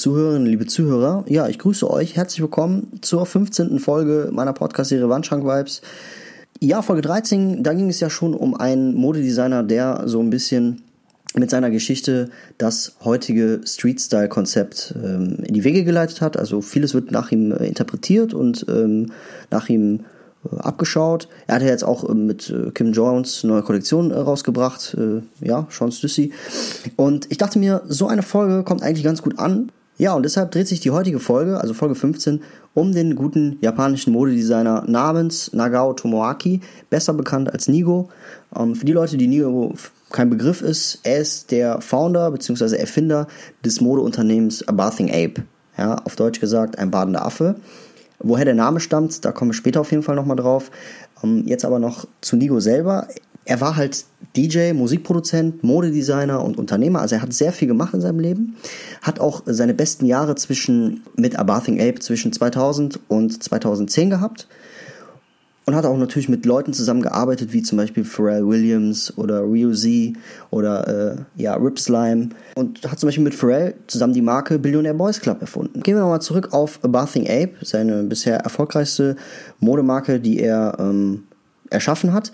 [0.00, 1.24] Zuhörerinnen, liebe Zuhörer.
[1.28, 2.16] Ja, ich grüße euch.
[2.16, 3.78] Herzlich willkommen zur 15.
[3.80, 5.82] Folge meiner Podcast-Serie Wandschrank Vibes.
[6.58, 10.80] Ja, Folge 13, da ging es ja schon um einen Modedesigner, der so ein bisschen
[11.34, 16.38] mit seiner Geschichte das heutige Street-Style-Konzept ähm, in die Wege geleitet hat.
[16.38, 19.12] Also vieles wird nach ihm äh, interpretiert und ähm,
[19.50, 20.00] nach ihm
[20.50, 21.28] äh, abgeschaut.
[21.46, 24.96] Er hat ja jetzt auch äh, mit Kim Jones neue Kollektion äh, rausgebracht.
[24.98, 26.32] Äh, ja, Sean Stussy.
[26.96, 29.70] Und ich dachte mir, so eine Folge kommt eigentlich ganz gut an.
[30.00, 32.40] Ja, und deshalb dreht sich die heutige Folge, also Folge 15,
[32.72, 38.08] um den guten japanischen Modedesigner namens Nagao Tomoaki, besser bekannt als Nigo.
[38.56, 39.74] Ähm, für die Leute, die Nigo
[40.08, 42.76] kein Begriff ist, er ist der Founder bzw.
[42.76, 43.26] Erfinder
[43.62, 45.42] des Modeunternehmens A Bathing Ape.
[45.76, 47.56] Ja, auf Deutsch gesagt, ein badender Affe.
[48.20, 50.70] Woher der Name stammt, da kommen wir später auf jeden Fall nochmal drauf.
[51.22, 53.06] Ähm, jetzt aber noch zu Nigo selber
[53.44, 54.04] er war halt
[54.36, 57.00] DJ, Musikproduzent, Modedesigner und Unternehmer.
[57.00, 58.56] Also er hat sehr viel gemacht in seinem Leben.
[59.02, 64.46] Hat auch seine besten Jahre zwischen mit A Bathing Ape zwischen 2000 und 2010 gehabt.
[65.66, 70.14] Und hat auch natürlich mit Leuten zusammengearbeitet, wie zum Beispiel Pharrell Williams oder Rio Z
[70.50, 72.30] oder äh, ja, Rip Slime.
[72.56, 75.82] Und hat zum Beispiel mit Pharrell zusammen die Marke Billionaire Boys Club erfunden.
[75.82, 79.16] Gehen wir nochmal zurück auf A Bathing Ape, seine bisher erfolgreichste
[79.60, 81.24] Modemarke, die er ähm,
[81.68, 82.32] erschaffen hat.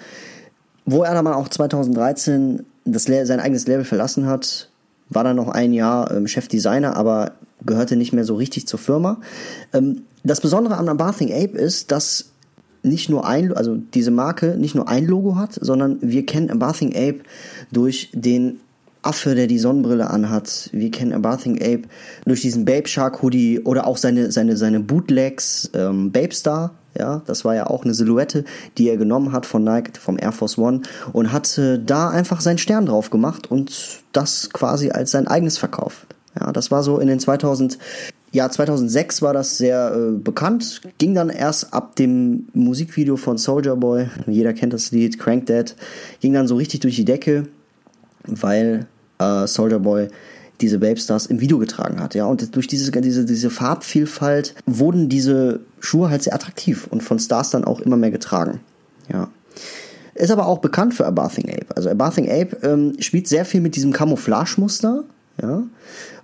[0.87, 4.70] Wo er dann auch 2013 das, sein eigenes Label verlassen hat,
[5.09, 7.33] war dann noch ein Jahr ähm, Chefdesigner, aber
[7.65, 9.19] gehörte nicht mehr so richtig zur Firma.
[9.73, 12.31] Ähm, das Besondere an Bathing Ape ist, dass
[12.83, 16.91] nicht nur ein, also diese Marke nicht nur ein Logo hat, sondern wir kennen Bathing
[16.91, 17.20] Ape
[17.73, 18.61] durch den
[19.03, 20.70] Affe, der die Sonnenbrille anhat.
[20.73, 21.83] Wir kennen Bathing Ape
[22.25, 27.22] durch diesen Babe Shark Hoodie oder auch seine, seine, seine Bootlegs, ähm, Babe Star, ja,
[27.27, 28.44] das war ja auch eine Silhouette,
[28.78, 32.40] die er genommen hat von Nike, vom Air Force One und hat äh, da einfach
[32.40, 36.06] seinen Stern drauf gemacht und das quasi als sein eigenes verkauft.
[36.39, 37.79] Ja, das war so in den 2000
[38.33, 43.77] ja, 2006 war das sehr äh, bekannt, ging dann erst ab dem Musikvideo von Soldier
[43.77, 45.74] Boy, jeder kennt das Lied, Crank Dead,
[46.20, 47.46] ging dann so richtig durch die Decke,
[48.27, 48.86] weil
[49.18, 50.08] äh, Soldier Boy
[50.61, 52.14] diese Babestars im Video getragen hat.
[52.14, 57.18] Ja, und durch diese, diese, diese Farbvielfalt wurden diese Schuhe halt sehr attraktiv und von
[57.18, 58.61] Stars dann auch immer mehr getragen.
[59.12, 59.28] Ja.
[60.14, 61.77] Ist aber auch bekannt für A Bathing Ape.
[61.77, 65.05] Also A Bathing Ape ähm, spielt sehr viel mit diesem Camouflage-Muster,
[65.42, 65.64] ja,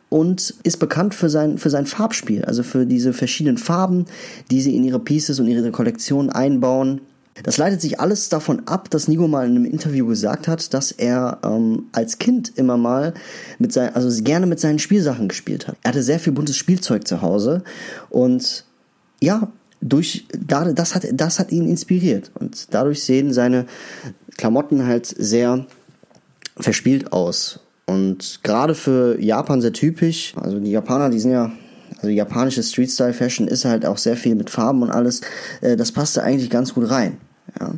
[0.09, 4.04] und ist bekannt für sein, für sein Farbspiel, also für diese verschiedenen Farben,
[4.50, 7.00] die sie in ihre Pieces und ihre Kollektion einbauen.
[7.43, 10.93] Das leitet sich alles davon ab, dass Nigo mal in einem Interview gesagt hat, dass
[10.93, 13.15] er ähm, als Kind immer mal
[13.59, 15.76] mit sein, also gerne mit seinen Spielsachen gespielt hat.
[15.82, 17.62] Er hatte sehr viel buntes Spielzeug zu Hause
[18.10, 18.65] und
[19.20, 19.48] ja,
[19.81, 23.66] durch das hat das hat ihn inspiriert und dadurch sehen seine
[24.37, 25.66] Klamotten halt sehr
[26.56, 30.34] verspielt aus und gerade für Japan sehr typisch.
[30.37, 31.50] Also die Japaner, die sind ja
[32.03, 35.21] also japanische Street-Style Fashion ist halt auch sehr viel mit Farben und alles.
[35.61, 37.19] Äh, das passte eigentlich ganz gut rein.
[37.61, 37.73] Ja.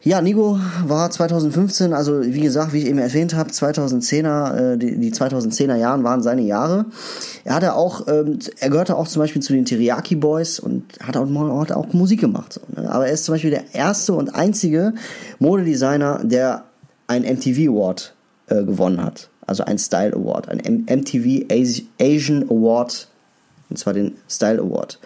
[0.00, 4.96] Ja, Nigo war 2015, also wie gesagt, wie ich eben erwähnt habe, 2010er, äh, die,
[4.96, 6.86] die 2010er Jahren waren seine Jahre.
[7.44, 11.16] Er hatte auch, ähm, er gehörte auch zum Beispiel zu den Teriyaki Boys und hat
[11.16, 11.28] auch,
[11.60, 12.52] hat auch Musik gemacht.
[12.54, 12.88] So, ne?
[12.90, 14.94] Aber er ist zum Beispiel der erste und einzige
[15.40, 16.64] Modedesigner, der
[17.08, 18.14] einen MTV Award
[18.46, 21.46] äh, gewonnen hat also ein Style Award, ein MTV
[22.00, 23.08] Asian Award,
[23.70, 24.98] und zwar den Style Award.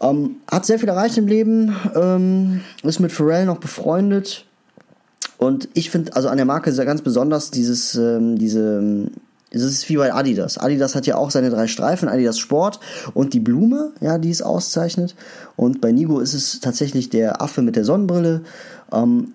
[0.00, 4.44] Ähm, hat sehr viel erreicht im Leben, ähm, ist mit Pharrell noch befreundet
[5.38, 9.10] und ich finde, also an der Marke sehr ganz besonders dieses, ähm, diese,
[9.50, 10.58] es ist wie bei Adidas.
[10.58, 12.80] Adidas hat ja auch seine drei Streifen, Adidas Sport
[13.14, 15.14] und die Blume, ja, die es auszeichnet.
[15.56, 18.42] Und bei Nigo ist es tatsächlich der Affe mit der Sonnenbrille.
[18.92, 19.34] Ähm,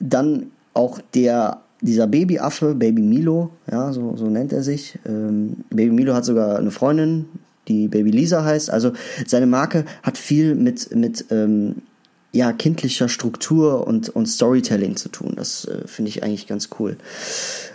[0.00, 4.98] dann auch der dieser Babyaffe, Baby Milo, ja, so, so nennt er sich.
[5.06, 7.26] Ähm, Baby Milo hat sogar eine Freundin,
[7.68, 8.70] die Baby Lisa heißt.
[8.70, 8.92] Also
[9.26, 11.76] seine Marke hat viel mit, mit ähm,
[12.32, 15.34] ja, kindlicher Struktur und, und Storytelling zu tun.
[15.36, 16.96] Das äh, finde ich eigentlich ganz cool.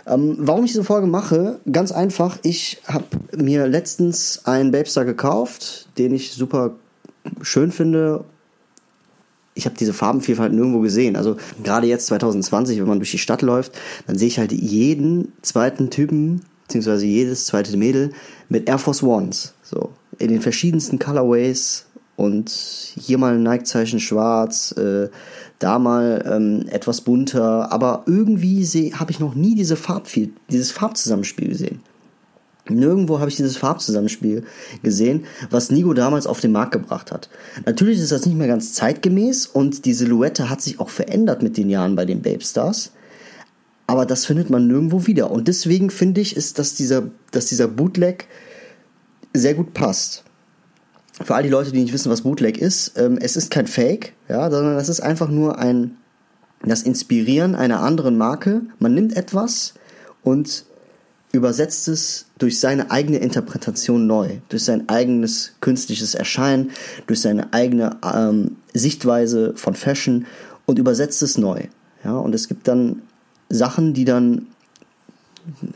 [0.06, 1.58] Ähm, warum ich diese Folge mache?
[1.70, 2.38] Ganz einfach.
[2.42, 3.04] Ich habe
[3.36, 6.76] mir letztens einen Babestar gekauft, den ich super
[7.42, 8.24] schön finde
[9.54, 11.16] ich habe diese Farbenvielfalt nirgendwo gesehen.
[11.16, 13.72] Also gerade jetzt 2020, wenn man durch die Stadt läuft,
[14.06, 18.12] dann sehe ich halt jeden zweiten Typen, beziehungsweise jedes zweite Mädel
[18.48, 19.54] mit Air Force Ones.
[19.62, 21.86] So, in den verschiedensten Colorways
[22.16, 25.08] und hier mal ein Nike-Zeichen schwarz, äh,
[25.58, 31.48] da mal ähm, etwas bunter, aber irgendwie habe ich noch nie diese Farbviel dieses Farbzusammenspiel
[31.48, 31.80] gesehen.
[32.68, 34.44] Nirgendwo habe ich dieses Farbzusammenspiel
[34.82, 37.28] gesehen, was Nigo damals auf den Markt gebracht hat.
[37.66, 41.56] Natürlich ist das nicht mehr ganz zeitgemäß und die Silhouette hat sich auch verändert mit
[41.56, 42.92] den Jahren bei den Babe Stars.
[43.86, 45.30] Aber das findet man nirgendwo wieder.
[45.30, 48.28] Und deswegen finde ich, ist, dass dieser, dass dieser Bootleg
[49.34, 50.24] sehr gut passt.
[51.22, 54.14] Für all die Leute, die nicht wissen, was Bootleg ist, ähm, es ist kein Fake,
[54.28, 55.96] ja, sondern es ist einfach nur ein
[56.62, 58.62] das Inspirieren einer anderen Marke.
[58.78, 59.74] Man nimmt etwas
[60.22, 60.64] und
[61.34, 66.70] übersetzt es durch seine eigene Interpretation neu, durch sein eigenes künstliches Erscheinen,
[67.06, 70.26] durch seine eigene ähm, Sichtweise von Fashion
[70.66, 71.64] und übersetzt es neu.
[72.04, 73.02] Ja, und es gibt dann
[73.48, 74.46] Sachen, die dann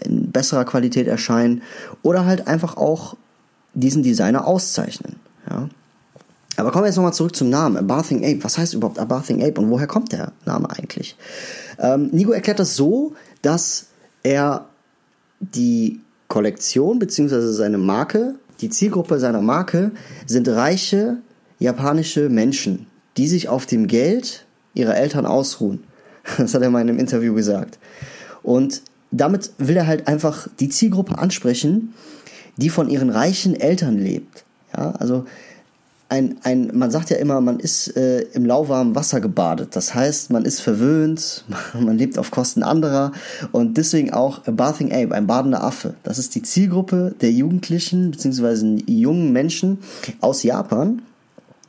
[0.00, 1.62] in besserer Qualität erscheinen
[2.02, 3.16] oder halt einfach auch
[3.74, 5.16] diesen Designer auszeichnen.
[5.48, 5.68] Ja.
[6.56, 7.76] Aber kommen wir jetzt nochmal zurück zum Namen.
[7.76, 8.42] A Bathing Ape.
[8.42, 11.16] Was heißt überhaupt A Bathing Ape und woher kommt der Name eigentlich?
[11.78, 13.86] Ähm, Nigo erklärt das so, dass
[14.22, 14.68] er
[15.40, 17.40] die Kollektion bzw.
[17.52, 19.92] seine Marke, die Zielgruppe seiner Marke
[20.26, 21.18] sind reiche
[21.58, 22.86] japanische Menschen,
[23.16, 25.84] die sich auf dem Geld ihrer Eltern ausruhen.
[26.36, 27.78] Das hat er mal in einem Interview gesagt.
[28.42, 31.94] Und damit will er halt einfach die Zielgruppe ansprechen,
[32.58, 34.44] die von ihren reichen Eltern lebt.
[34.76, 35.24] Ja, also
[36.10, 39.76] ein, ein, man sagt ja immer, man ist äh, im lauwarmen Wasser gebadet.
[39.76, 41.44] Das heißt, man ist verwöhnt,
[41.78, 43.12] man lebt auf Kosten anderer
[43.52, 45.94] und deswegen auch a Bathing Ape, ein badender Affe.
[46.04, 48.82] Das ist die Zielgruppe der Jugendlichen bzw.
[48.86, 49.78] jungen Menschen
[50.20, 51.02] aus Japan,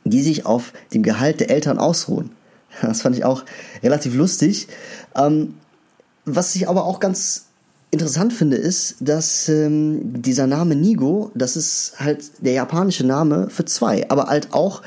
[0.04, 2.30] die sich auf dem Gehalt der Eltern ausruhen.
[2.82, 3.44] Das fand ich auch
[3.82, 4.68] relativ lustig.
[5.16, 5.54] Ähm,
[6.24, 7.46] was ich aber auch ganz
[7.90, 13.64] interessant finde, ist, dass ähm, dieser Name Nigo, das ist halt der japanische Name für
[13.64, 14.82] zwei, aber halt auch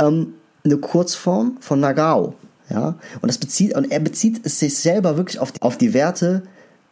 [0.00, 0.34] ähm,
[0.64, 2.34] eine Kurzform von Nagao.
[2.70, 6.42] Ja, und das bezieht, und er bezieht sich selber wirklich auf die, auf die Werte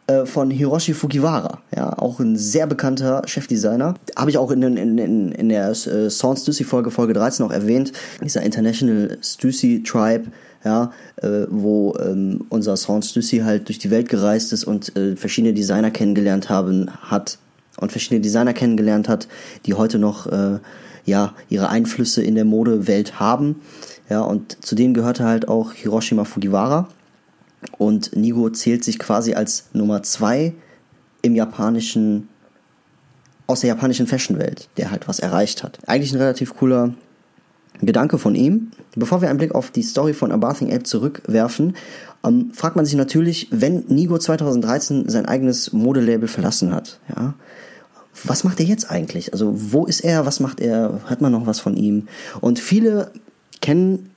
[0.07, 3.95] äh, von Hiroshi Fujiwara, ja, auch ein sehr bekannter Chefdesigner.
[4.15, 7.51] Habe ich auch in, in, in, in der äh, Sound Stussy Folge, Folge 13 auch
[7.51, 7.91] erwähnt.
[8.23, 10.31] Dieser International Stussy Tribe,
[10.63, 15.15] ja, äh, wo ähm, unser Sound Stussy halt durch die Welt gereist ist und äh,
[15.15, 17.37] verschiedene Designer kennengelernt haben hat
[17.79, 19.27] und verschiedene Designer kennengelernt hat,
[19.65, 20.59] die heute noch äh,
[21.05, 23.61] ja ihre Einflüsse in der Modewelt haben.
[24.09, 26.87] Ja, und zu denen gehörte halt auch Hiroshima Fujiwara.
[27.77, 30.53] Und Nigo zählt sich quasi als Nummer zwei
[31.21, 32.29] im japanischen,
[33.47, 35.79] aus der japanischen Fashionwelt, der halt was erreicht hat.
[35.87, 36.93] Eigentlich ein relativ cooler
[37.81, 38.71] Gedanke von ihm.
[38.95, 41.75] Bevor wir einen Blick auf die Story von A Bathing Ape zurückwerfen,
[42.23, 47.35] ähm, fragt man sich natürlich, wenn Nigo 2013 sein eigenes Modelabel verlassen hat, ja,
[48.23, 49.33] was macht er jetzt eigentlich?
[49.33, 50.25] Also wo ist er?
[50.25, 51.01] Was macht er?
[51.07, 52.07] Hört man noch was von ihm?
[52.41, 53.11] Und viele
[53.61, 54.09] kennen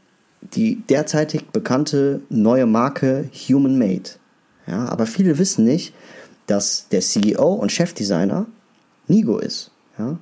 [0.43, 4.11] die derzeitig bekannte neue Marke Human Made.
[4.67, 5.95] Ja, aber viele wissen nicht,
[6.47, 8.47] dass der CEO und Chefdesigner
[9.07, 9.71] Nigo ist.
[9.99, 10.19] Ja.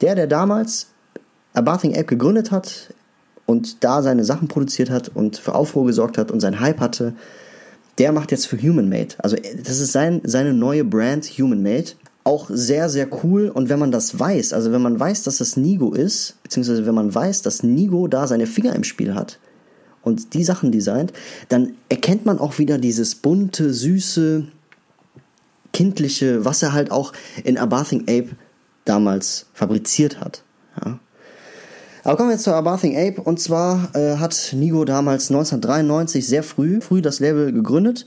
[0.00, 0.88] Der, der damals
[1.54, 2.94] A Bathing Ape gegründet hat
[3.46, 7.14] und da seine Sachen produziert hat und für Aufruhr gesorgt hat und seinen Hype hatte,
[7.98, 9.14] der macht jetzt für Human Made.
[9.18, 11.92] Also das ist sein, seine neue Brand Human Made.
[12.24, 13.48] Auch sehr, sehr cool.
[13.48, 16.94] Und wenn man das weiß, also wenn man weiß, dass das Nigo ist, beziehungsweise wenn
[16.94, 19.38] man weiß, dass Nigo da seine Finger im Spiel hat
[20.02, 21.12] und die Sachen designt,
[21.48, 24.46] dann erkennt man auch wieder dieses bunte, süße,
[25.72, 27.12] kindliche, was er halt auch
[27.44, 28.30] in A Bathing Ape
[28.84, 30.44] damals fabriziert hat.
[30.84, 30.98] Ja.
[32.04, 33.20] Aber kommen wir jetzt zu Abathing Ape.
[33.22, 38.06] Und zwar äh, hat Nigo damals 1993 sehr früh, früh das Label gegründet.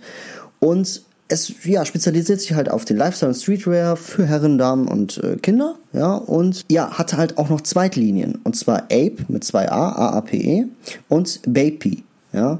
[0.60, 5.18] Und es ja, spezialisiert sich halt auf den Lifestyle und Streetwear für Herren, Damen und
[5.24, 5.76] äh, Kinder.
[5.92, 8.40] Ja, und ja, hatte halt auch noch Zweitlinien.
[8.44, 10.66] Und zwar Ape mit zwei A, A-A-P-E
[11.10, 11.98] und Bape.
[12.32, 12.60] Ja,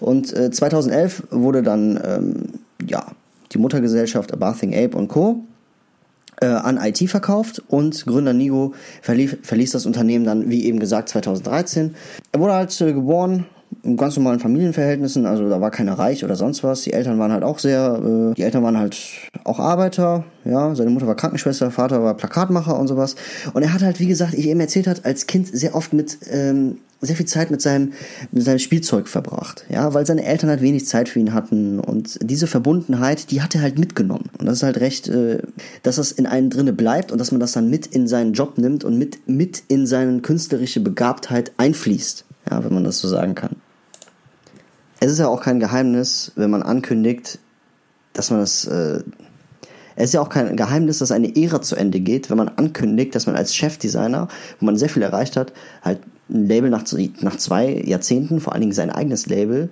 [0.00, 2.34] und äh, 2011 wurde dann, ähm,
[2.88, 3.06] ja,
[3.52, 5.44] die Muttergesellschaft Abathing Ape und Co
[6.40, 11.10] äh, an IT verkauft und Gründer Nigo verlief, verließ das Unternehmen dann, wie eben gesagt,
[11.10, 11.94] 2013.
[12.32, 13.46] Er wurde halt äh, geboren
[13.96, 16.82] ganz normalen Familienverhältnissen, also da war keiner reich oder sonst was.
[16.82, 18.96] Die Eltern waren halt auch sehr, äh, die Eltern waren halt
[19.44, 23.16] auch Arbeiter, ja, seine Mutter war Krankenschwester, Vater war Plakatmacher und sowas.
[23.52, 26.18] Und er hat halt, wie gesagt, ich eben erzählt hat, als Kind sehr oft mit
[26.30, 27.92] ähm, sehr viel Zeit mit seinem,
[28.30, 32.18] mit seinem Spielzeug verbracht, ja, weil seine Eltern halt wenig Zeit für ihn hatten und
[32.22, 35.38] diese Verbundenheit, die hat er halt mitgenommen und das ist halt recht, äh,
[35.82, 38.58] dass das in einem drinne bleibt und dass man das dann mit in seinen Job
[38.58, 43.34] nimmt und mit mit in seine künstlerische Begabtheit einfließt, ja, wenn man das so sagen
[43.34, 43.56] kann.
[45.00, 47.38] Es ist ja auch kein Geheimnis, wenn man ankündigt,
[48.12, 49.02] dass man das äh,
[49.96, 53.14] es ist ja auch kein Geheimnis, dass eine Ära zu Ende geht, wenn man ankündigt,
[53.14, 54.28] dass man als Chefdesigner,
[54.58, 55.52] wo man sehr viel erreicht hat,
[55.82, 56.84] halt ein Label nach,
[57.20, 59.68] nach zwei Jahrzehnten, vor allen Dingen sein eigenes Label,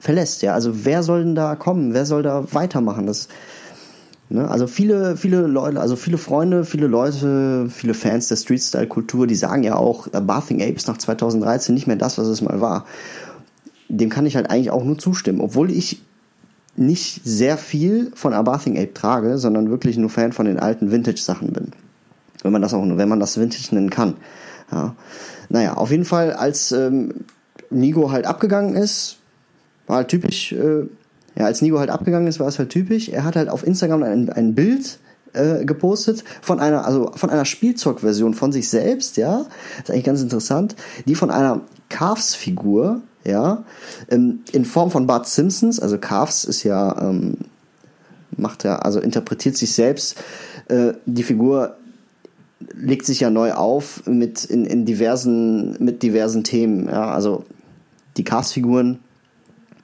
[0.00, 0.42] verlässt.
[0.42, 1.94] Ja, also wer soll denn da kommen?
[1.94, 3.06] Wer soll da weitermachen?
[3.06, 3.28] Das,
[4.28, 4.50] ne?
[4.50, 9.62] Also viele, viele Leute, also viele Freunde, viele Leute, viele Fans der Street-Style-Kultur, die sagen
[9.62, 12.86] ja auch, Bathing Ape ist nach 2013 nicht mehr das, was es mal war.
[13.98, 16.02] Dem kann ich halt eigentlich auch nur zustimmen, obwohl ich
[16.76, 20.90] nicht sehr viel von A Bathing Ape trage, sondern wirklich nur Fan von den alten
[20.90, 21.70] Vintage-Sachen bin.
[22.42, 24.14] wenn man das auch, wenn man das Vintage nennen kann.
[24.70, 24.94] Ja.
[25.48, 27.24] Naja, auf jeden Fall, als ähm,
[27.70, 29.18] Nigo halt abgegangen ist,
[29.86, 30.86] war halt typisch, äh,
[31.36, 33.08] ja, als Nigo halt abgegangen ist, war es halt typisch.
[33.08, 34.98] Er hat halt auf Instagram ein, ein Bild
[35.32, 39.46] äh, gepostet von einer, also von einer Spielzeugversion von sich selbst, ja.
[39.82, 40.74] ist eigentlich ganz interessant.
[41.06, 43.64] Die von einer Calves-Figur, ja,
[44.10, 47.36] ähm, in Form von Bart Simpsons, also Calves ist ja, ähm,
[48.36, 50.16] macht er, also interpretiert sich selbst.
[50.68, 51.76] Äh, die Figur
[52.74, 56.86] legt sich ja neu auf mit in, in diversen mit diversen Themen.
[56.86, 57.44] Ja, also
[58.16, 59.00] die Cast-Figuren,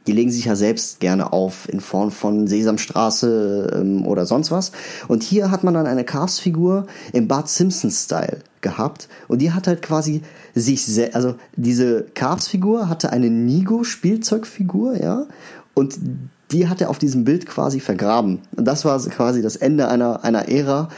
[0.06, 4.72] die legen sich ja selbst gerne auf in Form von Sesamstraße ähm, oder sonst was.
[5.08, 9.82] Und hier hat man dann eine Cast-Figur im Bart Simpson-Style gehabt und die hat halt
[9.82, 10.22] quasi
[10.54, 15.26] sich, also diese Cast-Figur hatte eine Nigo-Spielzeugfigur, ja,
[15.74, 15.98] und
[16.50, 18.40] die hat er auf diesem Bild quasi vergraben.
[18.56, 20.88] Und das war quasi das Ende einer, einer Ära.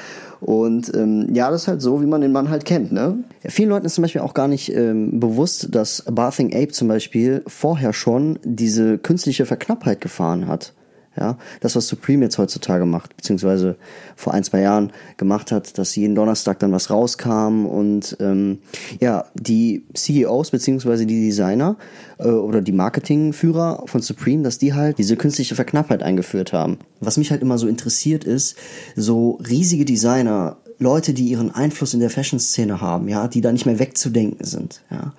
[0.42, 2.90] Und ähm, ja, das ist halt so, wie man den Mann halt kennt.
[2.90, 3.22] Ne?
[3.46, 7.42] Vielen Leuten ist zum Beispiel auch gar nicht ähm, bewusst, dass Bathing Ape zum Beispiel
[7.46, 10.72] vorher schon diese künstliche Verknappheit gefahren hat.
[11.14, 13.76] Ja, das, was Supreme jetzt heutzutage macht, beziehungsweise
[14.16, 18.60] vor ein, zwei Jahren gemacht hat, dass jeden Donnerstag dann was rauskam und ähm,
[18.98, 21.76] ja, die CEOs beziehungsweise die Designer
[22.18, 26.78] äh, oder die Marketingführer von Supreme, dass die halt diese künstliche Verknappheit eingeführt haben.
[27.00, 28.56] Was mich halt immer so interessiert ist,
[28.96, 33.66] so riesige Designer, Leute, die ihren Einfluss in der Fashion-Szene haben, ja, die da nicht
[33.66, 35.12] mehr wegzudenken sind, ja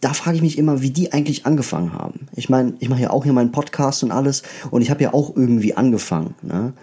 [0.00, 2.28] da frage ich mich immer, wie die eigentlich angefangen haben.
[2.34, 5.14] Ich meine, ich mache ja auch hier meinen Podcast und alles und ich habe ja
[5.14, 6.34] auch irgendwie angefangen.
[6.42, 6.74] Ne?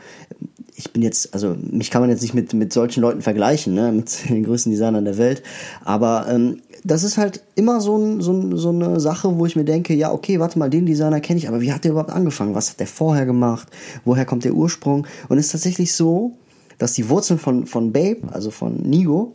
[0.75, 3.91] Ich bin jetzt, also mich kann man jetzt nicht mit, mit solchen Leuten vergleichen, ne?
[3.91, 5.43] mit den größten Designern der Welt,
[5.83, 9.55] aber ähm, das ist halt immer so, ein, so, ein, so eine Sache, wo ich
[9.55, 12.11] mir denke, ja, okay, warte mal, den Designer kenne ich, aber wie hat der überhaupt
[12.11, 12.55] angefangen?
[12.55, 13.69] Was hat der vorher gemacht?
[14.03, 15.07] Woher kommt der Ursprung?
[15.29, 16.33] Und es ist tatsächlich so,
[16.79, 19.33] dass die Wurzeln von, von Babe, also von Nigo,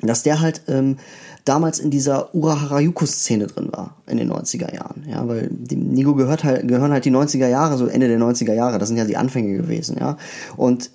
[0.00, 0.96] dass der halt ähm,
[1.44, 5.04] damals in dieser Ura Harajuku-Szene drin war, in den 90er Jahren.
[5.08, 8.54] Ja, weil dem Nigo gehört halt, gehören halt die 90er Jahre, so Ende der 90er
[8.54, 10.16] Jahre, das sind ja die Anfänge gewesen, ja.
[10.56, 10.90] Und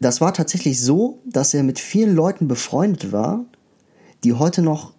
[0.00, 3.44] das war tatsächlich so, dass er mit vielen Leuten befreundet war,
[4.24, 4.92] die heute noch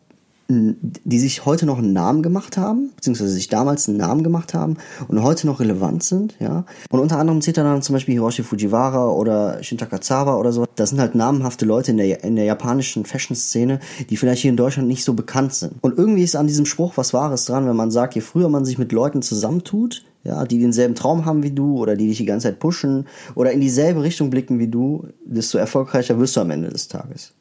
[0.50, 4.78] die sich heute noch einen Namen gemacht haben, beziehungsweise sich damals einen Namen gemacht haben
[5.10, 6.66] und heute noch relevant sind, ja.
[6.90, 10.66] Und unter anderem zählt dann zum Beispiel Hiroshi Fujiwara oder Shintaka Tsawa oder so.
[10.76, 14.58] Das sind halt namenhafte Leute in der, in der japanischen Fashion-Szene, die vielleicht hier in
[14.58, 15.74] Deutschland nicht so bekannt sind.
[15.82, 18.64] Und irgendwie ist an diesem Spruch was Wahres dran, wenn man sagt, je früher man
[18.64, 22.26] sich mit Leuten zusammentut, ja, die denselben Traum haben wie du oder die dich die
[22.26, 26.52] ganze Zeit pushen oder in dieselbe Richtung blicken wie du, desto erfolgreicher wirst du am
[26.52, 27.34] Ende des Tages.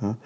[0.00, 0.16] Ja.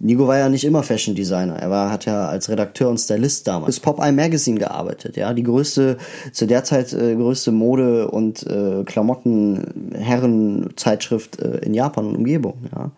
[0.00, 1.54] Nigo war ja nicht immer Fashion Designer.
[1.56, 5.32] Er war, hat ja als Redakteur und Stylist damals bis Popeye Magazine gearbeitet, ja.
[5.32, 5.98] Die größte,
[6.32, 12.90] zu der Zeit äh, größte Mode- und äh, Klamotten-Herrenzeitschrift äh, in Japan und Umgebung, ja.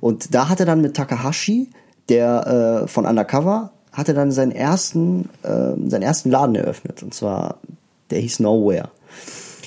[0.00, 1.70] Und da hat er dann mit Takahashi,
[2.08, 7.02] der äh, von Undercover, hatte dann seinen ersten, äh, seinen ersten Laden eröffnet.
[7.02, 7.58] Und zwar,
[8.10, 8.90] der hieß Nowhere.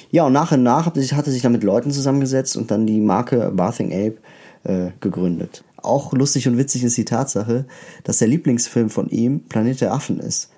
[0.10, 2.56] Ja, und nach und nach hat er sich, hat er sich dann mit Leuten zusammengesetzt
[2.56, 4.16] und dann die Marke Bathing Ape
[4.64, 7.66] äh, gegründet auch lustig und witzig ist die Tatsache,
[8.04, 10.50] dass der Lieblingsfilm von ihm Planet der Affen ist.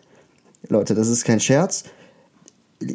[0.67, 1.85] Leute, das ist kein Scherz.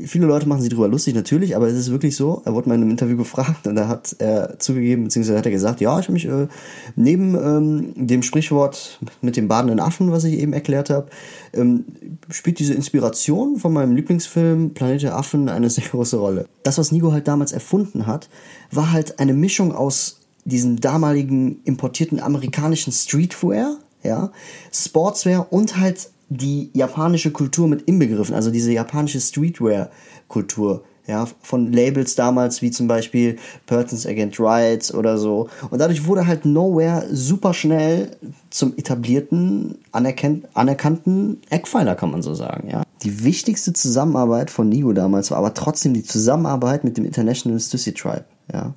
[0.06, 2.40] Viele Leute machen sich darüber lustig, natürlich, aber es ist wirklich so.
[2.46, 5.52] Er wurde mal in einem Interview gefragt und da hat er zugegeben, beziehungsweise hat er
[5.52, 6.48] gesagt, ja, ich habe mich äh,
[6.96, 11.10] neben ähm, dem Sprichwort mit dem badenden Affen, was ich eben erklärt habe,
[11.52, 11.84] ähm,
[12.30, 16.48] spielt diese Inspiration von meinem Lieblingsfilm Planet der Affen eine sehr große Rolle.
[16.62, 18.30] Das, was Nigo halt damals erfunden hat,
[18.70, 24.30] war halt eine Mischung aus diesen damaligen importierten amerikanischen Streetwear, ja,
[24.72, 32.14] Sportswear und halt die japanische Kultur mit inbegriffen, also diese japanische Streetwear-Kultur, ja, von Labels
[32.14, 33.36] damals wie zum Beispiel
[33.66, 35.48] Perkins Against Rights oder so.
[35.70, 38.16] Und dadurch wurde halt Nowhere super schnell
[38.50, 42.82] zum etablierten, anerkannten Eckpfeiler, kann man so sagen, ja.
[43.02, 47.92] Die wichtigste Zusammenarbeit von Nigo damals war aber trotzdem die Zusammenarbeit mit dem International Stussy
[47.92, 48.74] Tribe, ja.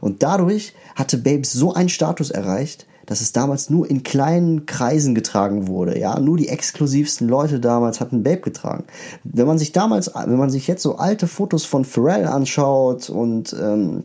[0.00, 5.14] Und dadurch hatte Babes so einen Status erreicht, dass es damals nur in kleinen Kreisen
[5.14, 5.98] getragen wurde.
[5.98, 8.84] Ja, nur die exklusivsten Leute damals hatten Babe getragen.
[9.24, 13.56] Wenn man sich damals, wenn man sich jetzt so alte Fotos von Pharrell anschaut und
[13.58, 14.04] ähm,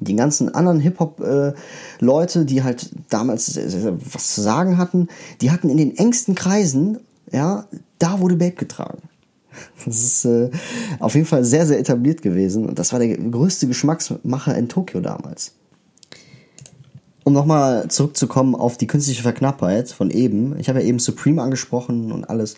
[0.00, 5.08] die ganzen anderen Hip-Hop-Leute, äh, die halt damals äh, was zu sagen hatten,
[5.40, 6.98] die hatten in den engsten Kreisen,
[7.30, 7.66] ja,
[8.00, 8.98] da wurde Babe getragen.
[9.84, 10.50] Das ist äh,
[10.98, 12.66] auf jeden Fall sehr, sehr etabliert gewesen.
[12.66, 15.52] Und das war der größte Geschmacksmacher in Tokio damals.
[17.24, 20.58] Um nochmal zurückzukommen auf die künstliche Verknappheit von eben.
[20.58, 22.56] Ich habe ja eben Supreme angesprochen und alles.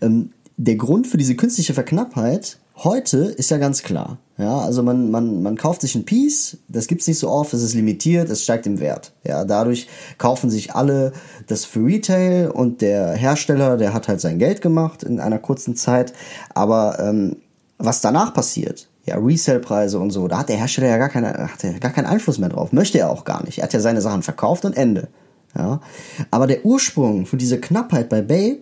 [0.00, 5.10] Ähm, der Grund für diese künstliche Verknappheit Heute ist ja ganz klar, ja, also man,
[5.10, 8.44] man, man kauft sich ein Piece, das gibt's nicht so oft, es ist limitiert, es
[8.44, 9.10] steigt im Wert.
[9.24, 11.12] Ja, dadurch kaufen sich alle
[11.48, 15.74] das für Retail und der Hersteller, der hat halt sein Geld gemacht in einer kurzen
[15.74, 16.12] Zeit.
[16.54, 17.38] Aber ähm,
[17.78, 21.64] was danach passiert, ja, Resale-Preise und so, da hat der Hersteller ja gar, keine, hat
[21.64, 22.72] er gar keinen Einfluss mehr drauf.
[22.72, 23.58] Möchte er auch gar nicht.
[23.58, 25.08] Er hat ja seine Sachen verkauft und Ende.
[25.56, 25.80] Ja.
[26.30, 28.60] Aber der Ursprung für diese Knappheit bei Babe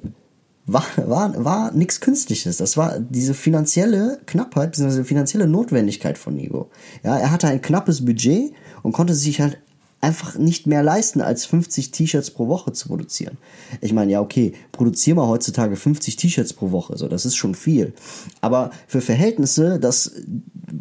[0.67, 2.57] war, war, war nichts Künstliches.
[2.57, 6.71] Das war diese finanzielle Knappheit, diese finanzielle Notwendigkeit von Nigo.
[7.05, 9.59] Ja, er hatte ein knappes Budget und konnte sich halt
[10.01, 13.39] einfach nicht mehr leisten, als 50 T-Shirts pro Woche zu produzieren.
[13.81, 17.55] Ich meine, ja, okay, produzieren wir heutzutage 50 T-Shirts pro Woche, so, das ist schon
[17.55, 17.95] viel.
[18.41, 20.13] Aber für Verhältnisse, dass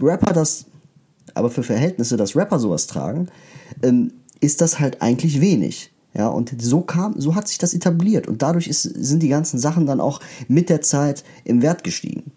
[0.02, 0.66] Rapper das,
[1.34, 3.30] aber für Verhältnisse, dass Rapper sowas tragen,
[3.82, 4.12] ähm,
[4.42, 5.92] ist das halt eigentlich wenig.
[6.18, 9.60] Ja, und so kam, so hat sich das etabliert und dadurch ist, sind die ganzen
[9.60, 12.32] Sachen dann auch mit der Zeit im Wert gestiegen.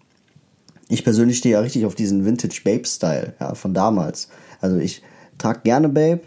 [0.89, 4.27] Ich persönlich stehe ja richtig auf diesen Vintage Babe Style, ja, von damals.
[4.59, 5.01] Also ich
[5.37, 6.21] trage gerne Babe.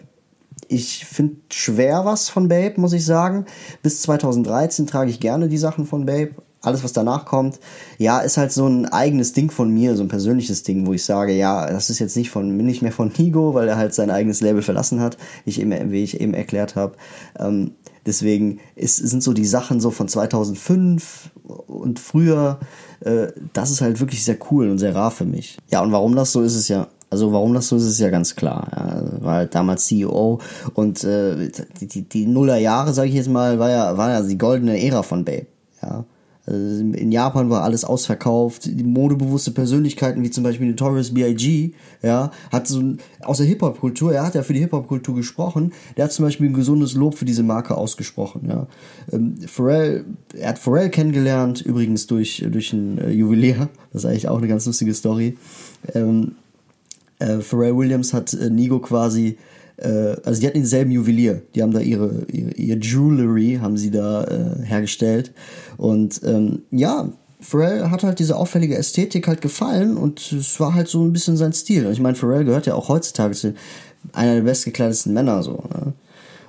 [0.68, 3.44] Ich finde schwer was von Babe, muss ich sagen.
[3.82, 7.58] Bis 2013 trage ich gerne die Sachen von Babe, alles, was danach kommt,
[7.98, 11.04] ja, ist halt so ein eigenes Ding von mir, so ein persönliches Ding, wo ich
[11.04, 14.10] sage, ja, das ist jetzt nicht von nicht mehr von Nigo, weil er halt sein
[14.10, 16.94] eigenes Label verlassen hat, wie ich eben, wie ich eben erklärt habe.
[17.38, 17.72] Ähm,
[18.06, 21.30] deswegen ist, sind so die Sachen so von 2005
[21.66, 22.60] und früher,
[23.00, 25.58] äh, das ist halt wirklich sehr cool und sehr rar für mich.
[25.70, 28.08] Ja, und warum das so ist, ist ja also warum das so ist, ist ja
[28.08, 28.68] ganz klar.
[28.74, 30.40] Ja, war halt damals CEO
[30.72, 34.38] und äh, die, die, die Nullerjahre, sage ich jetzt mal, war ja, war ja die
[34.38, 35.46] goldene Ära von Babe.
[35.82, 36.06] Ja,
[36.46, 38.64] in Japan war alles ausverkauft.
[38.66, 41.70] Die modebewusste Persönlichkeiten wie zum Beispiel Notorious B.I.G.
[42.02, 42.82] Ja, hat so
[43.20, 44.12] aus der Hip Hop Kultur.
[44.12, 45.72] Er hat ja für die Hip Hop Kultur gesprochen.
[45.96, 48.46] Der hat zum Beispiel ein gesundes Lob für diese Marke ausgesprochen.
[48.48, 48.66] Ja,
[49.12, 50.04] ähm, Pharrell,
[50.36, 53.68] er hat Pharrell kennengelernt übrigens durch durch einen äh, Juwelier.
[53.92, 55.36] Das ist eigentlich auch eine ganz lustige Story.
[55.94, 56.32] Ähm,
[57.20, 59.38] äh, Pharrell Williams hat äh, Nigo quasi
[59.82, 63.90] äh, also die hatten denselben Juwelier, die haben da ihre, ihre, ihr Jewelry haben sie
[63.90, 65.32] da äh, hergestellt
[65.76, 67.08] und ähm, ja,
[67.40, 71.36] Pharrell hat halt diese auffällige Ästhetik halt gefallen und es war halt so ein bisschen
[71.36, 71.90] sein Stil.
[71.90, 73.54] Ich meine, Pharrell gehört ja auch heutzutage zu
[74.12, 75.64] einer der bestgekleidetsten Männer so.
[75.74, 75.92] Ne?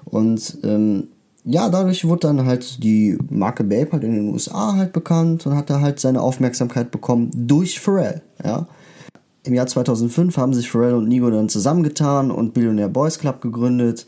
[0.06, 1.08] Und ähm,
[1.46, 5.56] ja, dadurch wurde dann halt die Marke Babe halt in den USA halt bekannt und
[5.56, 8.68] hat da halt seine Aufmerksamkeit bekommen durch Pharrell, ja.
[9.46, 14.06] Im Jahr 2005 haben sich Pharrell und Nigo dann zusammengetan und Billionaire Boys Club gegründet,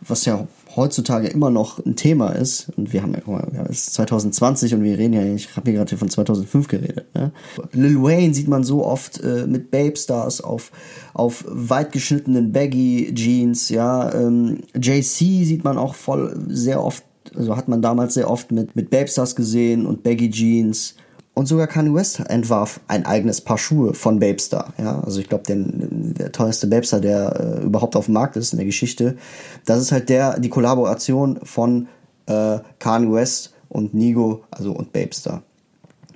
[0.00, 0.46] was ja
[0.76, 2.70] heutzutage immer noch ein Thema ist.
[2.76, 5.70] Und wir haben ja, guck mal, es ist 2020 und wir reden ja, ich habe
[5.70, 7.04] hier gerade von 2005 geredet.
[7.14, 7.32] Ne?
[7.72, 10.70] Lil Wayne sieht man so oft äh, mit Babe Stars auf,
[11.12, 14.14] auf weit geschnittenen Baggy Jeans, ja.
[14.14, 17.04] Ähm, JC sieht man auch voll sehr oft,
[17.36, 20.94] also hat man damals sehr oft mit, mit Babe Stars gesehen und Baggy Jeans.
[21.38, 24.72] Und sogar Kanye West entwarf ein eigenes Paar Schuhe von Babestar.
[24.76, 28.56] Ja, also ich glaube, der teuerste Babestar, der äh, überhaupt auf dem Markt ist in
[28.56, 29.16] der Geschichte.
[29.64, 31.86] Das ist halt der, die Kollaboration von
[32.26, 35.44] äh, Kanye West und Nigo, also und Babestar.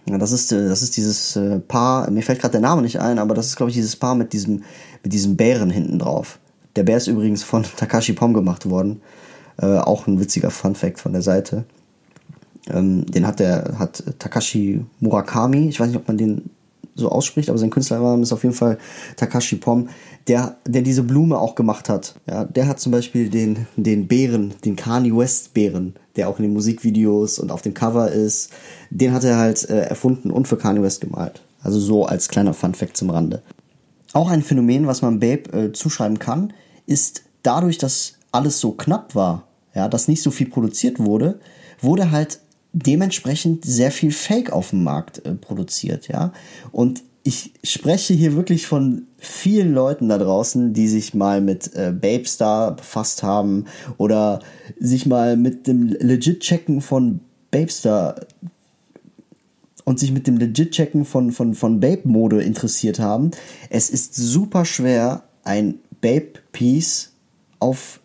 [0.07, 2.99] Ja, das ist, äh, das ist dieses äh, Paar, mir fällt gerade der Name nicht
[2.99, 4.65] ein, aber das ist, glaube ich, dieses Paar mit diesem,
[5.05, 6.41] mit diesem Bären hinten drauf.
[6.75, 9.01] Der Bär ist übrigens von Takashi Pom gemacht worden.
[9.59, 11.65] Äh, auch ein witziger Fun Fact von der Seite.
[12.69, 16.51] Ähm, den hat der, hat Takashi Murakami, ich weiß nicht, ob man den
[16.95, 18.79] so ausspricht, aber sein Künstlername ist auf jeden Fall
[19.17, 19.89] Takashi Pom,
[20.27, 22.15] der, der diese Blume auch gemacht hat.
[22.29, 26.45] Ja, der hat zum Beispiel den, den Bären, den Kanye West Bären, der auch in
[26.45, 28.51] den Musikvideos und auf dem Cover ist,
[28.91, 31.43] den hat er halt äh, erfunden und für Kanye West gemalt.
[31.63, 33.43] Also so als kleiner Funfact zum Rande.
[34.13, 36.53] Auch ein Phänomen, was man Babe äh, zuschreiben kann,
[36.87, 41.41] ist dadurch, dass alles so knapp war, ja, dass nicht so viel produziert wurde,
[41.81, 42.41] wurde halt
[42.73, 46.33] dementsprechend sehr viel Fake auf dem Markt äh, produziert, ja.
[46.71, 51.93] Und ich spreche hier wirklich von vielen Leuten da draußen, die sich mal mit äh,
[51.93, 54.41] Babestar befasst haben oder
[54.81, 57.21] sich mal mit dem Legit-Checken von
[57.53, 58.17] Babestar
[59.85, 63.31] und sich mit dem Legit-Checken von, von, von Babe-Mode interessiert haben.
[63.71, 67.13] Es ist super schwer, ein Babe-Piece
[67.61, 68.01] auf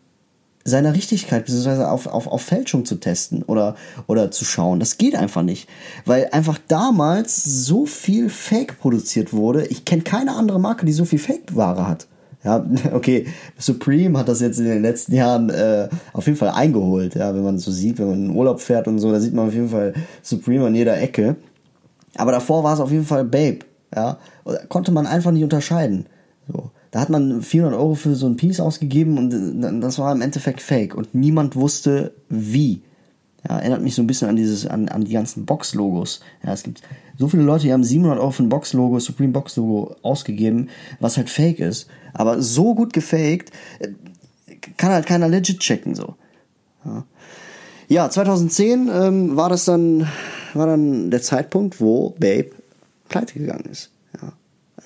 [0.70, 1.84] seiner Richtigkeit bzw.
[1.84, 3.76] Auf, auf, auf Fälschung zu testen oder,
[4.08, 4.80] oder zu schauen.
[4.80, 5.70] Das geht einfach nicht,
[6.06, 9.66] weil einfach damals so viel Fake produziert wurde.
[9.68, 12.08] Ich kenne keine andere Marke, die so viel Fake-Ware hat.
[12.44, 13.28] Ja, okay,
[13.58, 17.16] Supreme hat das jetzt in den letzten Jahren äh, auf jeden Fall eingeholt.
[17.16, 19.48] Ja, wenn man so sieht, wenn man in Urlaub fährt und so, da sieht man
[19.48, 21.38] auf jeden Fall Supreme an jeder Ecke.
[22.16, 23.60] Aber davor war es auf jeden Fall Babe.
[23.96, 24.18] Ja,
[24.68, 26.08] konnte man einfach nicht unterscheiden.
[26.98, 30.22] Da hat man 400 Euro für so ein Piece ausgegeben und äh, das war im
[30.22, 32.82] Endeffekt fake und niemand wusste wie.
[33.48, 36.22] Ja, erinnert mich so ein bisschen an dieses, an, an die ganzen Box-Logos.
[36.44, 36.82] Ja, es gibt
[37.20, 41.30] so viele Leute, die haben 700 Euro für ein Box-Logo, Supreme Box-Logo ausgegeben, was halt
[41.30, 41.88] fake ist.
[42.16, 43.90] Aber so gut gefaked, äh,
[44.78, 46.16] kann halt keiner legit checken, so.
[46.84, 47.06] Ja,
[47.90, 50.08] ja 2010 ähm, war das dann,
[50.56, 52.50] war dann der Zeitpunkt, wo Babe
[53.08, 53.92] pleite gegangen ist.
[54.20, 54.34] Ja.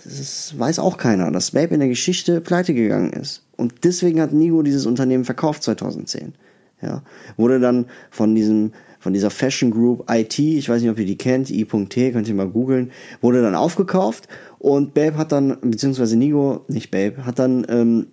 [0.04, 3.44] Das weiß auch keiner, dass Babe in der Geschichte pleite gegangen ist.
[3.58, 6.34] Und deswegen hat Nigo dieses Unternehmen verkauft 2010.
[6.82, 7.04] Ja.
[7.38, 11.18] Wurde dann von diesem, von dieser Fashion Group IT, ich weiß nicht, ob ihr die
[11.18, 16.66] kennt, i.t, könnt ihr mal googeln, wurde dann aufgekauft und Babe hat dann, beziehungsweise Nigo,
[16.68, 18.08] nicht Babe, hat dann ähm,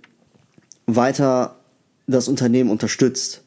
[0.87, 1.57] weiter
[2.07, 3.43] das Unternehmen unterstützt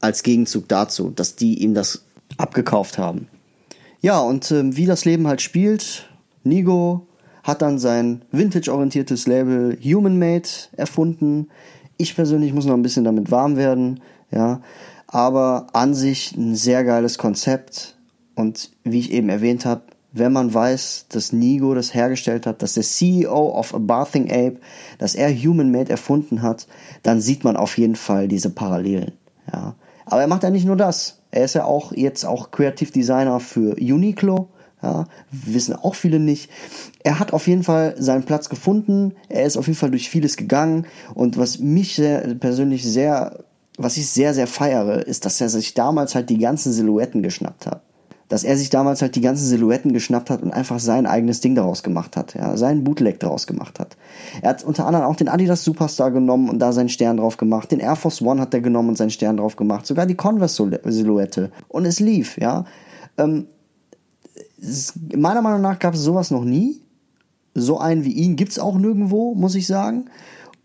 [0.00, 2.04] als Gegenzug dazu, dass die ihm das
[2.36, 3.28] abgekauft haben.
[4.00, 6.08] Ja, und äh, wie das Leben halt spielt,
[6.42, 7.06] Nigo
[7.44, 11.48] hat dann sein vintage-orientiertes Label Human Made erfunden.
[11.96, 14.00] Ich persönlich muss noch ein bisschen damit warm werden,
[14.32, 14.60] ja,
[15.06, 17.96] aber an sich ein sehr geiles Konzept
[18.34, 22.74] und wie ich eben erwähnt habe, wenn man weiß, dass Nigo das hergestellt hat, dass
[22.74, 24.56] der CEO of A Bathing Ape,
[24.98, 26.66] dass er Human Made erfunden hat,
[27.02, 29.12] dann sieht man auf jeden Fall diese Parallelen,
[29.52, 29.74] ja.
[30.06, 31.18] Aber er macht ja nicht nur das.
[31.30, 34.48] Er ist ja auch jetzt auch Creative Designer für Uniqlo.
[34.84, 36.50] Ja, wissen auch viele nicht.
[37.02, 39.14] Er hat auf jeden Fall seinen Platz gefunden.
[39.30, 40.86] Er ist auf jeden Fall durch vieles gegangen.
[41.14, 43.44] Und was mich sehr, persönlich sehr,
[43.78, 47.66] was ich sehr, sehr feiere, ist, dass er sich damals halt die ganzen Silhouetten geschnappt
[47.66, 47.82] hat
[48.28, 51.54] dass er sich damals halt die ganzen Silhouetten geschnappt hat und einfach sein eigenes Ding
[51.54, 53.96] daraus gemacht hat, ja, seinen Bootleg daraus gemacht hat.
[54.42, 57.70] Er hat unter anderem auch den Adidas Superstar genommen und da seinen Stern drauf gemacht,
[57.70, 60.80] den Air Force One hat er genommen und seinen Stern drauf gemacht, sogar die Converse
[60.84, 62.64] Silhouette und es lief, ja.
[63.18, 63.46] Ähm,
[65.16, 66.80] meiner Meinung nach gab es sowas noch nie.
[67.54, 70.06] So einen wie ihn gibt's auch nirgendwo, muss ich sagen.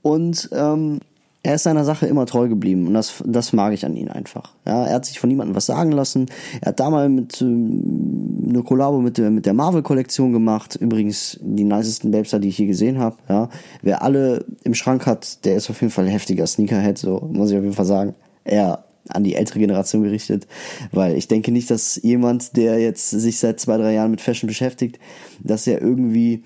[0.01, 0.99] Und ähm,
[1.41, 4.55] er ist seiner Sache immer treu geblieben und das, das mag ich an ihm einfach.
[4.65, 6.25] Ja, er hat sich von niemandem was sagen lassen.
[6.59, 10.75] Er hat damals mit ähm, eine Kollabo mit der, mit der Marvel-Kollektion gemacht.
[10.75, 13.15] Übrigens die nicesten Babester, die ich je gesehen habe.
[13.29, 13.49] Ja,
[13.81, 17.51] wer alle im Schrank hat, der ist auf jeden Fall ein heftiger Sneakerhead, so muss
[17.51, 18.15] ich auf jeden Fall sagen.
[18.43, 20.47] Er an die ältere Generation gerichtet,
[20.91, 24.47] weil ich denke nicht, dass jemand, der jetzt sich seit zwei, drei Jahren mit Fashion
[24.47, 24.99] beschäftigt,
[25.43, 26.43] dass er irgendwie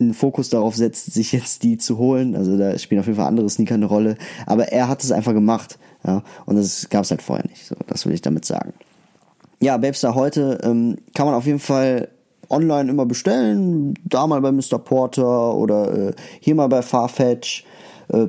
[0.00, 2.36] einen Fokus darauf setzt, sich jetzt die zu holen.
[2.36, 4.16] Also da spielen auf jeden Fall andere Sneaker eine Rolle.
[4.46, 5.78] Aber er hat es einfach gemacht.
[6.06, 7.66] Ja, und das gab es halt vorher nicht.
[7.66, 8.72] So, das will ich damit sagen.
[9.60, 12.08] Ja, Babestar heute ähm, kann man auf jeden Fall
[12.48, 13.94] online immer bestellen.
[14.04, 14.78] Da mal bei Mr.
[14.78, 17.64] Porter oder äh, hier mal bei Farfetch.
[18.12, 18.28] Äh,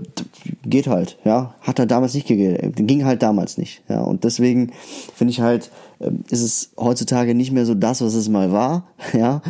[0.63, 1.55] geht halt, ja.
[1.61, 2.73] Hat er damals nicht gegeben.
[2.75, 3.81] Ging halt damals nicht.
[3.89, 4.71] Ja, und deswegen
[5.15, 8.87] finde ich halt, äh, ist es heutzutage nicht mehr so das, was es mal war.
[9.13, 9.41] Ja,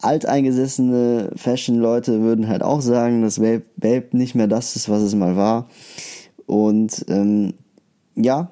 [0.00, 5.14] alteingesessene Fashion-Leute würden halt auch sagen, dass Babe, Babe nicht mehr das ist, was es
[5.14, 5.68] mal war.
[6.46, 7.54] Und ähm,
[8.14, 8.50] ja,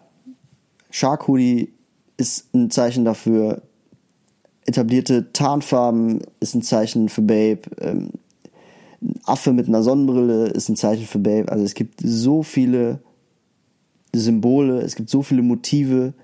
[0.90, 1.72] Shark Hoodie
[2.16, 3.62] ist ein Zeichen dafür.
[4.64, 7.60] Etablierte Tarnfarben ist ein Zeichen für Babe.
[7.80, 8.10] Ähm,
[9.24, 11.50] Affe mit einer Sonnenbrille ist ein Zeichen für Babe.
[11.50, 13.00] Also es gibt so viele
[14.14, 16.14] Symbole, es gibt so viele Motive,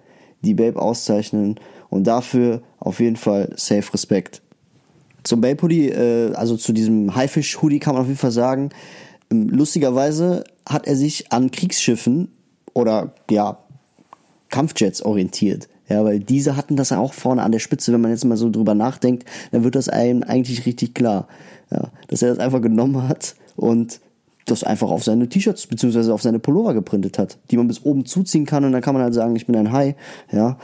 [0.43, 1.59] die Babe auszeichnen.
[1.91, 4.43] Und dafür auf jeden Fall safe Respekt.
[5.25, 8.71] Zum Babe Hoodie, äh, also zu diesem Haifisch Hoodie kann man auf jeden Fall sagen,
[9.31, 12.29] ähm, lustigerweise hat er sich an Kriegsschiffen
[12.75, 13.59] oder ja
[14.49, 15.69] Kampfjets orientiert.
[15.93, 17.93] Ja, weil diese hatten das auch vorne an der Spitze.
[17.93, 21.29] Wenn man jetzt mal so drüber nachdenkt, dann wird das einem eigentlich richtig klar.
[21.71, 24.01] Ja, dass er das einfach genommen hat und
[24.47, 28.07] das einfach auf seine T-Shirts beziehungsweise auf seine Pullover geprintet hat, die man bis oben
[28.07, 29.97] zuziehen kann und dann kann man halt sagen, ich bin ein Hai.
[30.33, 30.59] Ja.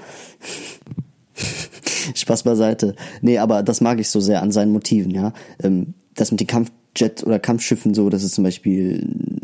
[2.15, 2.97] Spaß beiseite.
[3.21, 5.33] Nee, aber das mag ich so sehr an seinen Motiven, ja.
[5.63, 9.38] Ähm, das mit den Kampfjet oder Kampfschiffen so, das ist zum Beispiel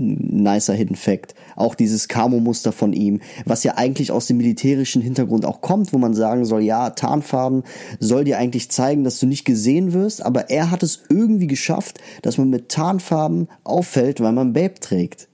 [0.00, 1.34] nicer Hidden Fact.
[1.56, 5.98] Auch dieses Camo-Muster von ihm, was ja eigentlich aus dem militärischen Hintergrund auch kommt, wo
[5.98, 7.62] man sagen soll, ja, Tarnfarben
[7.98, 12.00] soll dir eigentlich zeigen, dass du nicht gesehen wirst, aber er hat es irgendwie geschafft,
[12.22, 15.28] dass man mit Tarnfarben auffällt, weil man Babe trägt.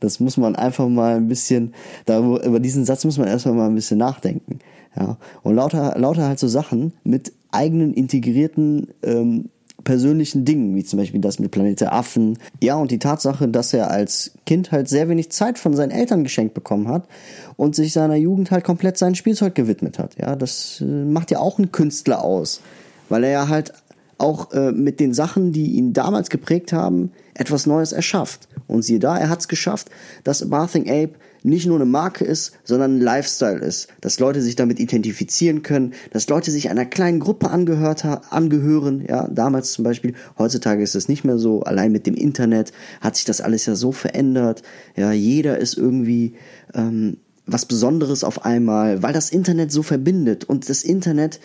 [0.00, 1.74] Das muss man einfach mal ein bisschen,
[2.04, 4.58] darüber, über diesen Satz muss man erstmal mal ein bisschen nachdenken.
[4.96, 9.50] Ja, und lauter, lauter halt so Sachen mit eigenen integrierten ähm,
[9.86, 12.38] persönlichen Dingen, wie zum Beispiel das mit Planet der Affen.
[12.62, 16.24] Ja, und die Tatsache, dass er als Kind halt sehr wenig Zeit von seinen Eltern
[16.24, 17.08] geschenkt bekommen hat
[17.56, 20.16] und sich seiner Jugend halt komplett sein Spielzeug gewidmet hat.
[20.18, 22.60] Ja, das äh, macht ja auch einen Künstler aus,
[23.08, 23.72] weil er ja halt
[24.18, 28.48] auch äh, mit den Sachen, die ihn damals geprägt haben, etwas Neues erschafft.
[28.66, 29.88] Und siehe da, er hat es geschafft,
[30.24, 31.14] dass Bathing Ape
[31.46, 33.88] nicht nur eine Marke ist, sondern ein Lifestyle ist.
[34.00, 39.28] Dass Leute sich damit identifizieren können, dass Leute sich einer kleinen Gruppe angehört angehören, ja,
[39.28, 40.14] damals zum Beispiel.
[40.38, 41.62] Heutzutage ist es nicht mehr so.
[41.62, 44.62] Allein mit dem Internet hat sich das alles ja so verändert.
[44.96, 46.34] Ja, jeder ist irgendwie,
[46.74, 51.40] ähm, was Besonderes auf einmal, weil das Internet so verbindet und das Internet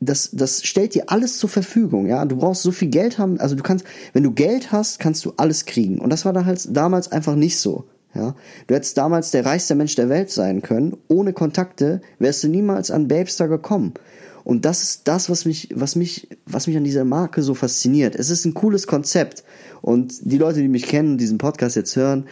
[0.00, 2.24] das, das stellt dir alles zur Verfügung, ja.
[2.24, 5.34] Du brauchst so viel Geld haben, also du kannst, wenn du Geld hast, kannst du
[5.36, 5.98] alles kriegen.
[5.98, 8.34] Und das war da halt damals einfach nicht so, ja.
[8.66, 10.96] Du hättest damals der reichste Mensch der Welt sein können.
[11.08, 13.94] Ohne Kontakte wärst du niemals an Babestar gekommen.
[14.42, 18.16] Und das ist das, was mich, was mich, was mich an dieser Marke so fasziniert.
[18.16, 19.44] Es ist ein cooles Konzept.
[19.82, 22.26] Und die Leute, die mich kennen, diesen Podcast jetzt hören,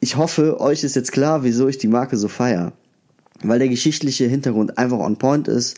[0.00, 2.72] ich hoffe, euch ist jetzt klar, wieso ich die Marke so feier.
[3.42, 5.76] Weil der geschichtliche Hintergrund einfach on point ist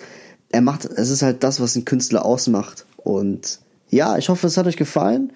[0.51, 2.85] er macht, es ist halt das, was ein Künstler ausmacht.
[2.97, 5.33] Und ja, ich hoffe, es hat euch gefallen.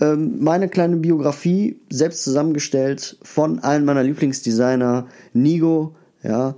[0.00, 6.56] Ähm, meine kleine Biografie, selbst zusammengestellt von allen meiner Lieblingsdesigner, Nigo, ja.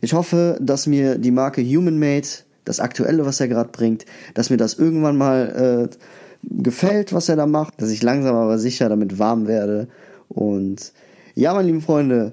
[0.00, 2.26] Ich hoffe, dass mir die Marke Human Made,
[2.64, 5.96] das aktuelle, was er gerade bringt, dass mir das irgendwann mal äh,
[6.42, 9.88] gefällt, was er da macht, dass ich langsam aber sicher damit warm werde.
[10.28, 10.92] Und
[11.34, 12.32] ja, meine lieben Freunde,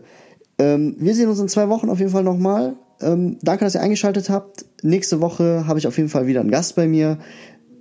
[0.58, 2.76] ähm, wir sehen uns in zwei Wochen auf jeden Fall nochmal.
[3.02, 4.65] Ähm, danke, dass ihr eingeschaltet habt.
[4.82, 7.18] Nächste Woche habe ich auf jeden Fall wieder einen Gast bei mir.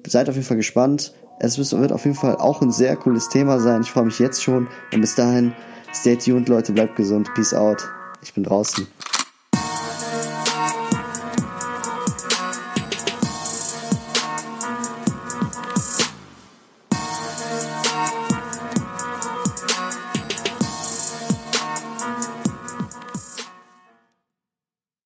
[0.06, 1.12] Seid auf jeden Fall gespannt.
[1.38, 3.82] Es wird auf jeden Fall auch ein sehr cooles Thema sein.
[3.82, 4.68] Ich freue mich jetzt schon.
[4.92, 5.52] Und bis dahin,
[5.92, 7.32] stay tuned, Leute, bleibt gesund.
[7.34, 7.88] Peace out.
[8.22, 8.86] Ich bin draußen.